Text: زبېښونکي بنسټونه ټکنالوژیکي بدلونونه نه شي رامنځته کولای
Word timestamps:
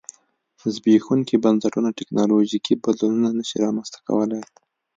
زبېښونکي 0.75 1.35
بنسټونه 1.43 1.89
ټکنالوژیکي 1.99 2.73
بدلونونه 2.83 3.29
نه 3.37 3.43
شي 3.49 3.55
رامنځته 3.65 3.99
کولای 4.07 4.41